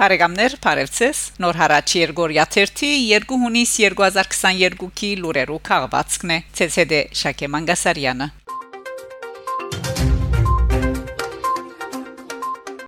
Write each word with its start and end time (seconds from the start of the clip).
Բարեկամներ, 0.00 0.54
Փարեվցես, 0.64 1.18
Նոր 1.44 1.58
հարաճ 1.60 1.92
Երգորիա 1.98 2.44
3 2.54 2.70
2 3.20 3.36
հունիս 3.42 3.72
2022-ի 3.82 5.10
լուրերու 5.20 5.58
քաղվածքն 5.68 6.30
է։ 6.32 6.38
ՑՍԴ 6.66 7.00
Շակե 7.20 7.50
Մանգասարյանը։ 7.52 8.30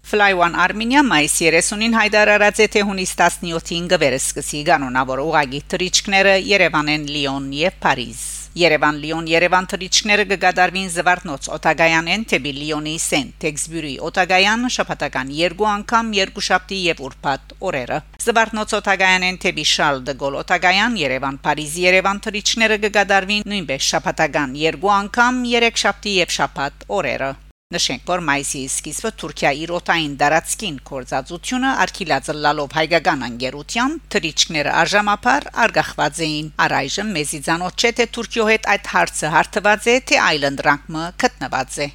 Fly 0.08 0.32
One 0.40 0.56
Armenia 0.64 1.04
մայիս 1.04 1.36
30-ին 1.52 1.98
հայտարարած 2.00 2.62
է 2.64 2.70
թե 2.72 2.86
հունիս 2.88 3.12
17-ին 3.20 3.90
գվերսկսի 3.92 4.62
կանոնավոր 4.72 5.22
ուղագի 5.28 5.60
թրիչքները 5.74 6.38
Երևանեն, 6.48 7.10
Լիոն 7.12 7.52
եւ 7.60 7.76
Փարիզ։ 7.84 8.41
Երևան-Լիոն 8.52 9.28
Երևան 9.30 9.66
թրիչքները 9.72 10.24
կգադարվին 10.28 10.88
Զվարթնոց 10.92 11.46
Օտագայանեն 11.56 12.24
թեպի 12.32 12.50
Լիոնի 12.56 12.92
Սեն 13.00 13.30
Տեքսբյուրի 13.44 13.92
Օտագայան 14.08 14.66
շփատական 14.74 15.30
երկու 15.38 15.68
անգամ 15.72 16.10
երկու 16.18 16.44
շաբթի 16.48 16.80
եւ 16.92 17.00
ուրբաթ 17.06 17.54
օրերը 17.70 18.00
Զվարթնոց 18.26 18.74
Օտագայանեն 18.80 19.40
թեպի 19.46 19.64
Շարլ 19.72 20.02
դե 20.10 20.16
Գոլ 20.20 20.36
Օտագայան 20.42 20.98
Երևան 21.00 21.38
Փարիզ 21.46 21.78
Երևան 21.86 22.20
թրիչքները 22.28 22.78
կգադարվին 22.84 23.48
նույնպես 23.54 23.88
շփատական 23.94 24.52
երկու 24.66 24.92
անգամ 24.98 25.40
երեք 25.56 25.82
շաբթի 25.86 26.14
եւ 26.18 26.36
շաբաթ 26.36 26.86
օրերը 27.00 27.32
Նշենք, 27.72 28.02
որ 28.04 28.20
մայիսի 28.26 28.60
սկիզբը 28.68 29.10
Թուրքիա 29.20 29.50
իր 29.62 29.70
օտային 29.78 30.14
դարածքին 30.20 30.74
կորզածությունը 30.88 31.70
արկիլածը 31.84 32.34
լալով 32.44 32.74
հայկական 32.76 33.22
անգերության 33.28 33.94
թրիչքները 34.12 34.74
արժամապար 34.82 35.46
արգախված 35.64 36.20
էին։ 36.26 36.50
Առայժմ 36.66 37.12
մեզի 37.16 37.40
ցանոթ 37.46 37.80
չէ 37.80 37.92
թե 37.96 38.06
Թուրքիո 38.16 38.44
հետ 38.50 38.68
այդ 38.74 38.90
հարցը 38.92 39.30
հարթված 39.36 39.88
է, 39.88 39.94
թե 40.10 40.18
այլընտրանքը 40.26 41.06
գտնված 41.22 41.78
է։ 41.86 41.88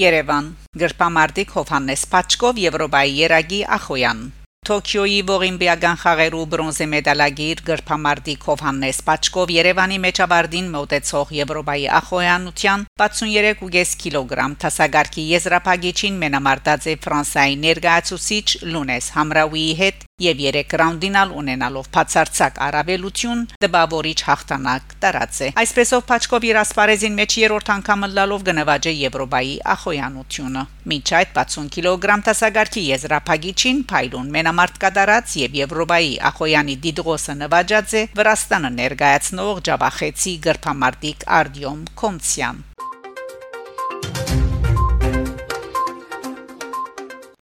Երևան. 0.00 0.52
Գրպամարտիկ 0.84 1.56
Հովհաննես 1.56 2.04
Պաչկով 2.12 2.60
Եվրոպայի 2.66 3.16
երագի 3.24 3.62
Ախոյան 3.80 4.20
Տոկիոյի 4.68 5.20
ողիմբիական 5.28 5.98
խաղերու 6.00 6.40
բրոնզե 6.52 6.86
մեդալագիր 6.94 7.62
գրփամարտիկ 7.68 8.42
Հովհաննես 8.48 8.98
Պաչկով 9.06 9.52
Երևանի 9.54 9.96
մեջավարդին 10.04 10.68
մոտեցող 10.74 11.32
Եվրոպայի 11.36 11.86
ախոյանության 12.00 12.84
63.5 13.02 13.96
կիլոգրամ 14.04 14.58
տասագարքի 14.66 15.24
եզրափակիչին 15.30 16.20
մենամարտած 16.26 16.90
է 16.92 16.98
Ֆրանսիայի 17.08 17.58
ներգայացուցիչ 17.64 18.46
Լունես 18.76 19.10
Համրաուիի 19.16 19.74
հետ 19.80 20.06
եւ 20.20 20.40
3 20.46 20.74
ռաունդինալ 20.80 21.30
ունենալով 21.40 21.86
բացարձակ 21.96 22.58
արավելություն 22.66 23.44
դպավորիչ 23.64 24.18
հաղթանակ 24.28 24.94
տարած 25.04 25.40
է 25.46 25.48
այսպեսով 25.62 26.04
Պաչկով 26.10 26.46
իր 26.50 26.58
ասպարեզին 26.60 27.16
մեջ 27.20 27.36
երրորդ 27.40 27.70
անգամը 27.76 28.10
լալով 28.16 28.44
գնված 28.50 28.88
է 28.90 28.94
Եվրոպայի 29.00 29.54
ախոյանությունը 29.74 30.64
մինչ 30.92 31.06
այդ 31.20 31.32
60 31.40 31.70
կիլոգրամ 31.76 32.24
տասագարքի 32.28 32.82
եզրափակիչին 32.90 33.84
փայլուն 33.92 34.32
մենամարտ 34.36 34.80
կատարած 34.84 35.36
եւ 35.40 35.56
Եվրոպայի 35.60 36.12
ախոյանի 36.30 36.76
դիդրոսը 36.86 37.36
նվաճած 37.44 37.94
է 38.00 38.02
Վրաստանը 38.20 38.72
ներկայացնող 38.80 39.62
Ջաբախեցի 39.70 40.34
գրփամարտիկ 40.48 41.24
Արդիոմ 41.40 41.86
Կոմցյան 42.02 42.66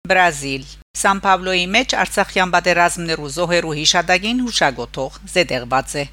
Բրազիլ 0.04 0.83
Սան 1.04 1.20
Պավլոյի 1.20 1.64
մեջ 1.68 1.94
Արցախյան 2.00 2.52
պատերազմներու 2.54 3.30
զոհերու 3.36 3.74
հիշադակին 3.76 4.38
հուշագոթող 4.44 5.16
զետեղված 5.34 5.96
է։ 6.00 6.04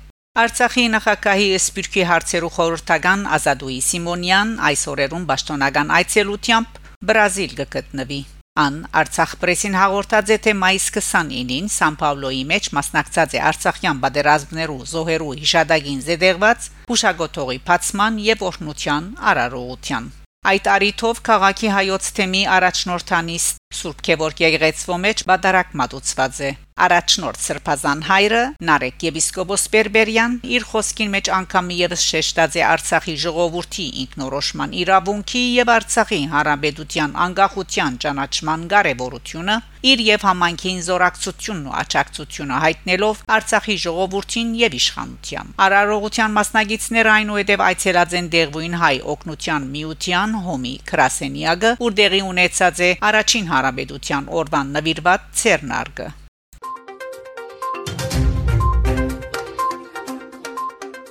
Արցախի 0.43 0.85
նախագահի 0.95 1.47
Սպիրկի 1.61 2.03
հարցերու 2.11 2.51
խորհրդական 2.57 3.23
Ազադուի 3.37 3.79
Սիմոնյան 3.87 4.51
այս 4.71 4.83
օրերուն 4.91 5.29
պաշտոնական 5.31 5.95
այցելությամբ 6.01 6.81
Բրազիլ 7.07 7.55
գտնվի։ 7.77 8.21
Ան 8.65 8.81
Արցախ 9.01 9.37
պրեսին 9.45 9.79
հաղորդած 9.79 10.35
է 10.35 10.39
թե 10.43 10.57
մայիսի 10.59 10.93
29-ին 10.99 11.71
Սան 11.71 12.01
Պավլոյի 12.03 12.43
մեջ 12.51 12.71
մասնակցած 12.81 13.39
է 13.39 13.45
Արցախյան 13.51 14.03
պատերազմներու 14.05 14.81
զոհերու 14.91 15.37
հիշադակին 15.45 16.03
զետեղված 16.11 16.69
հուշագոթողի 16.91 17.63
բացման 17.71 18.19
եւ 18.27 18.45
օրհնության 18.51 19.09
արարողության։ 19.31 20.11
Այդ 20.51 20.69
արիթով 20.75 21.25
քաղաքի 21.31 21.75
հայոց 21.79 22.13
թեմի 22.17 22.45
առաջնորդանից 22.59 23.47
Սուրբ 23.71 24.01
Գևորգ 24.07 24.41
եկեղեցվո 24.43 24.97
մեջ 25.05 25.21
բադարակ 25.31 25.75
մատուցված 25.81 26.39
է 26.43 26.49
Առաջնորդ 26.81 27.41
Սրբազան 27.45 28.03
հայրը 28.09 28.43
Նարեկ 28.65 29.03
եպիսկոպոս 29.07 29.65
Բերբերյան 29.75 30.37
իր 30.57 30.65
խոսքին 30.71 31.11
մեջ 31.15 31.31
անգամ 31.37 31.67
եւս 31.77 32.05
շեշտած 32.11 32.55
է 32.57 32.63
Արցախի 32.71 33.17
ժողովրդի 33.25 33.87
ինքնորոշման 34.05 34.77
իրավունքի 34.81 35.43
եւ 35.61 35.73
Արցախի 35.75 36.21
հանրապետության 36.35 37.19
անկախության 37.27 37.99
ճանաչման 38.05 38.65
կարեւորությունը 38.73 39.57
իր 39.91 40.01
եւ 40.05 40.25
համանքին 40.29 40.81
զորակցությունն 40.87 41.69
ու 41.69 41.77
աճակցությունը 41.81 42.57
հայտնելով 42.65 43.21
Արցախի 43.37 43.77
ժողովրդին 43.85 44.51
եւ 44.61 44.77
իշխանության 44.81 45.53
Արարողության 45.67 46.35
մասնագետները 46.37 47.13
այնուհետև 47.17 47.65
այցելած 47.69 48.17
են 48.21 48.31
Դեղվույն 48.37 48.79
հայ 48.85 48.95
օկնության 49.17 49.69
միության 49.77 50.39
հոմի 50.49 50.75
Կրասենիագը, 50.93 51.75
ուր 51.81 51.99
դեղի 52.01 52.23
ունեցած 52.31 52.85
է 52.89 52.91
առաջին 53.11 53.53
հանրապետության 53.57 54.33
օրվան 54.41 54.75
նվիրված 54.81 55.31
ցերնարգը 55.41 56.11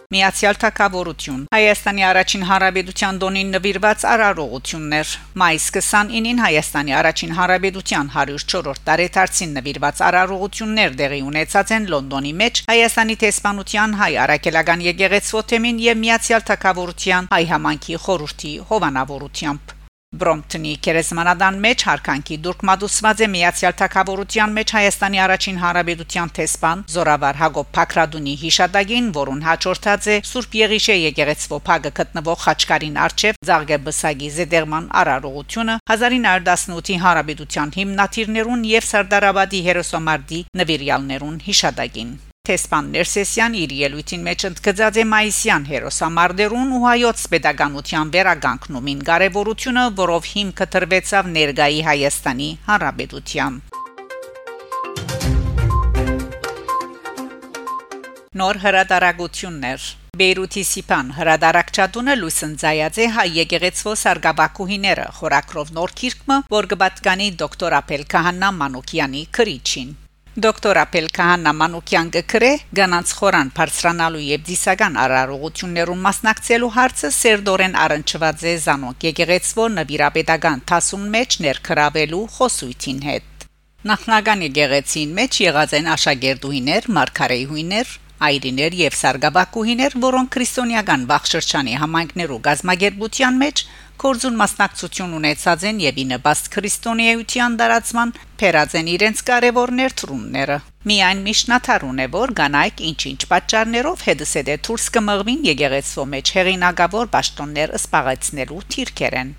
Միացյալ 0.10 0.56
Թագավորություն 0.62 1.42
Հայաստանի 1.54 2.04
առաջին 2.08 2.46
հանրապետության 2.50 3.20
դոնին 3.24 3.52
նվիրված 3.56 4.06
արարողություններ 4.14 5.12
մայիս 5.42 5.68
29-ին 5.76 6.42
Հայաստանի 6.46 6.96
առաջին 7.02 7.36
հանրապետության 7.42 8.12
104-րդ 8.16 8.84
տարեդարձին 8.90 9.56
նվիրված 9.60 10.04
արարողություններ 10.10 11.00
դեղի 11.06 11.24
ունեցած 11.30 11.78
են 11.78 11.90
Լոնդոնի 11.94 12.36
մեջ 12.42 12.66
Հայաստանի 12.74 13.22
տեսփանության 13.30 13.98
հայ 14.04 14.14
արաքելական 14.26 14.88
եկեղեցու 14.90 15.48
թեմին 15.54 15.84
եւ 15.90 16.06
Միացյալ 16.10 16.48
Թագավորության 16.50 17.34
հայ 17.38 17.44
համանքի 17.54 18.02
խորհրդի 18.10 18.56
հովանավորությամբ 18.74 19.79
Բրոմպտոնի 20.20 20.72
կերեսմանադան 20.86 21.58
մեջ 21.64 21.84
հարկանքի 21.88 22.38
դուրք 22.46 22.64
մատուցված 22.70 23.20
է 23.22 23.28
Միացյալ 23.34 23.74
Թագավորության 23.82 24.56
մեջ 24.58 24.72
Հայաստանի 24.76 25.20
առաջին 25.26 25.60
հանրապետության 25.64 26.32
տեսփան 26.40 26.82
Զորավար 26.94 27.38
Հակոբ 27.42 27.70
Փակրադունի 27.78 28.34
հիշադակին, 28.44 29.12
որուն 29.20 29.44
հաջորդած 29.48 30.08
է 30.10 30.16
Սուրբ 30.30 30.58
Եղիշե 30.60 30.96
եկեղեցվո 31.00 31.60
փագը 31.70 31.92
գտնվող 32.00 32.42
Խաչկարին 32.46 32.98
արչև 33.06 33.40
Զարգեբսագի 33.50 34.32
Զեդերման 34.40 34.88
արարողությունը 35.04 35.76
1918-ի 35.98 36.98
հանրապետության 37.06 37.76
հիմնադիրներուն 37.78 38.66
եւ 38.74 38.90
Սարդարաբադի 38.90 39.62
հերոսոմարդի 39.70 40.42
նվիրյալներուն 40.64 41.38
հիշադակին 42.50 42.58
Տեսփան 42.60 42.88
Ներսեսյան 42.94 43.56
իր 43.60 43.74
ելույթին 43.78 44.24
մեջ 44.26 44.44
ընդգծած 44.50 44.96
է 44.98 45.04
մայիսյան 45.10 45.66
հերոսամարտերուն 45.70 46.72
ու 46.74 46.80
հայոց 46.86 47.26
pedagogical 47.34 48.10
վերագանքնումին 48.16 49.04
կարևորությունը, 49.10 49.84
որով 50.00 50.30
հիմքը 50.30 50.68
տրվեցավ 50.74 51.30
ներգայի 51.36 51.82
Հայաստանի 51.90 52.50
Հանրապետության։ 52.70 53.60
Նոր 58.40 58.62
հրադարագություններ 58.66 59.88
Բեյրութի 60.20 60.64
Սիփան 60.74 61.08
հրադարակչատունը 61.20 62.14
լուսնձայած 62.20 63.00
է 63.00 63.08
հայ 63.16 63.30
եկեղեցվո 63.38 63.96
սարգաբակուհիները 64.04 65.08
խորակրով 65.22 65.74
նոր 65.78 65.96
քիրկմը, 66.02 66.38
որ 66.58 66.70
գբատկանի 66.74 67.32
դոկտոր 67.46 67.80
Ապել 67.84 68.06
Քահանա 68.14 68.54
Մանուկյանի 68.60 69.24
քրիչին 69.38 69.98
Դոկտոր 70.40 70.78
Ապել 70.80 71.08
Քահանա 71.16 71.52
Մանուկյան 71.60 72.10
գկրե 72.14 72.50
գանանց 72.78 73.10
խորան 73.18 73.50
բարձրանալու 73.58 74.22
եւ 74.24 74.44
դիսական 74.50 74.94
արարողություններուն 75.04 76.04
մասնակցելու 76.06 76.70
հարցը 76.76 77.10
սերդորեն 77.16 77.76
առնչված 77.84 78.46
է 78.52 78.54
Զանոկ 78.66 79.08
եկեղեցվո 79.10 79.66
նվիրապետական 79.76 80.64
տասում 80.72 81.04
մեջ 81.16 81.38
ներքրավելու 81.44 82.22
խոսույթին 82.38 83.02
հետ 83.10 83.48
Նախնական 83.90 84.46
եկեղեցին 84.48 85.12
մեջ 85.20 85.42
եղած 85.50 85.76
են 85.80 85.92
աշակերտուհիներ, 85.98 86.88
մարգարեհույներ, 87.00 87.92
այրիներ 88.30 88.74
եւ 88.80 88.96
սարգաբակուհիներ, 89.00 89.94
որոնք 90.04 90.34
քրիստոնեական 90.36 91.06
բախշրջանի 91.12 91.78
համայնքներու 91.84 92.40
գազմագերբության 92.48 93.40
մեջ 93.44 93.64
կորձուն 94.00 94.38
մասնակցություն 94.40 95.16
ունեցած 95.18 95.64
են 95.70 95.80
եւ 95.84 95.98
ինը 96.04 96.18
բաստ 96.24 96.46
քրիստոնեայության 96.54 97.58
դարացման 97.60 98.14
փերած 98.40 98.76
են 98.80 98.92
իրենց 98.96 99.24
կարևոր 99.30 99.74
ներդրումները։ 99.80 100.58
Միայն 100.90 101.24
Միշնաթարուն 101.28 102.00
է 102.00 102.08
որ 102.16 102.34
գանայք 102.40 102.84
ինչ-ինչ 102.90 103.22
պատճառներով 103.34 104.06
հետսեդե 104.08 104.56
դուրս 104.70 104.86
կմղվին 104.96 105.44
եկեղեցու 105.50 106.08
մեջ 106.16 106.32
հեղինակավոր 106.40 107.12
ճաշտոններ 107.20 107.76
ըսպաղեցնելու 107.80 108.64
թիրքեր 108.76 109.18
են։ 109.20 109.34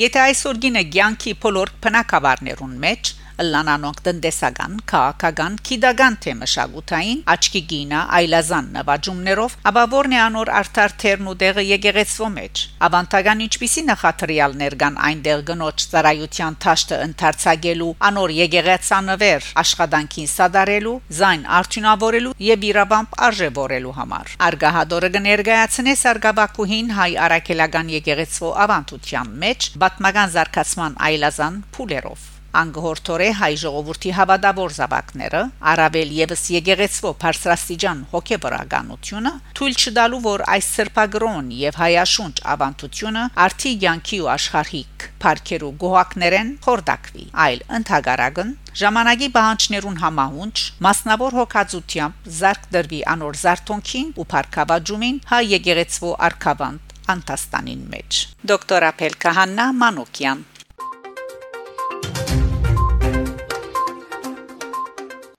Եթե 0.00 0.20
այսօր 0.24 0.62
գինը 0.62 0.82
ցանկի 0.96 1.32
փոլոր 1.42 1.72
փնակավարներուն 1.84 2.76
մեջ 2.86 3.12
լանանոնք 3.52 4.00
տնտեսական, 4.06 4.76
քաղաքական, 4.92 5.56
քիդական 5.66 6.16
թե 6.22 6.34
մշակութային 6.42 7.22
աչքի 7.34 7.62
գինա 7.72 8.00
այլազան 8.18 8.68
նվաճումներով, 8.76 9.56
ապա 9.72 9.84
որն 9.92 10.14
է 10.16 10.20
անոր 10.22 10.52
արդար 10.62 10.94
թերն 11.02 11.30
ու 11.32 11.36
դեղը 11.42 11.64
եկեղեցվո 11.72 12.28
մեջ։ 12.36 12.62
Ավանտագան 12.88 13.42
ինչպիսի 13.46 13.84
նախատրիալներ 13.88 14.76
կան 14.82 15.00
այնտեղ 15.08 15.44
գնոջ 15.52 15.86
ծառայության 15.92 16.58
թաշտը 16.62 17.00
ընդարձակելու, 17.06 17.90
անոր 18.12 18.34
եկեղեցանվեր 18.42 19.50
աշխատանքին 19.62 20.30
սադարելու, 20.32 20.96
զայն 21.22 21.46
արդյունավորելու 21.62 22.36
եւ 22.52 22.68
իրավամբ 22.72 23.18
արժևորելու 23.28 23.96
համար։ 24.02 24.36
Արգահադորը 24.52 25.12
կներկայացնե 25.16 25.96
Սարգսակուհին 26.02 26.92
հայ 26.98 27.10
արաքելական 27.26 27.92
եկեղեցվո 27.96 28.52
ավանդության 28.66 29.34
մեջ 29.46 29.70
բատմական 29.84 30.36
զարգացման 30.36 31.00
այլազան 31.08 31.58
փուլերով 31.76 32.30
անգորթորե 32.60 33.28
հայ 33.38 33.52
ժողովրդի 33.62 34.10
հավատավոր 34.18 34.74
զավակները 34.76 35.40
առավել 35.72 36.10
եւս 36.18 36.42
եգեգեցվո 36.54 37.12
բարձրաստիճան 37.22 38.02
հոգեբարականությունը 38.12 39.32
թույլ 39.58 39.78
չդալու 39.82 40.20
որ 40.26 40.44
այս 40.56 40.68
սրբագրոն 40.76 41.48
եւ 41.62 41.80
հայաշունչ 41.82 42.34
ավանդությունը 42.54 43.24
արդի 43.46 43.72
յանքի 43.86 44.20
ու 44.26 44.30
աշխարհիկ 44.36 45.08
парքերու 45.24 45.72
գոհակներեն 45.82 46.54
խորդակվի 46.68 47.26
այլ 47.46 47.66
ընդհակարագն 47.80 48.54
ժամանակի 48.82 49.28
բանջներուն 49.36 50.00
համահունչ 50.04 50.56
մասնավոր 50.86 51.36
հոգացությամբ 51.40 52.32
զարգ 52.42 52.70
դրվի 52.76 53.02
անոր 53.16 53.42
զարթոնքին 53.42 54.14
ու 54.20 54.30
парքաբաջումին 54.36 55.20
հայ 55.32 55.44
եգեգեցվո 55.56 56.16
արքավանդ 56.28 56.92
Անտաստանին 57.12 57.82
մեջ 57.92 58.18
դոկտոր 58.50 58.84
Ապել 58.88 59.16
Կահաննա 59.24 59.64
Մանոկյան 59.82 60.42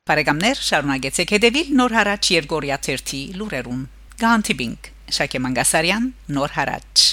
Բարեկամներ, 0.03 0.59
շարունակեցեք 0.67 1.29
հետևել 1.33 1.69
Նոր 1.79 1.93
հարաճ 1.95 2.29
Երգորիա 2.33 2.77
1-ի 2.83 3.21
լուրերուն։ 3.39 3.85
Գանտիբինգ 4.19 4.89
Շակե 5.15 5.39
Մանգասարյան, 5.47 6.09
Նոր 6.35 6.55
հարաճ 6.59 7.03